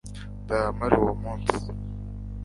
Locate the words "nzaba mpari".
0.41-0.95